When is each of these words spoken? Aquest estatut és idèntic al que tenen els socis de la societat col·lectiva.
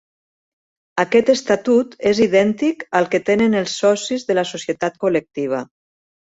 Aquest 1.01 1.27
estatut 1.33 1.93
és 2.11 2.21
idèntic 2.25 2.81
al 3.01 3.09
que 3.13 3.21
tenen 3.27 3.59
els 3.61 3.77
socis 3.83 4.27
de 4.31 4.39
la 4.39 4.47
societat 4.55 4.99
col·lectiva. 5.07 5.63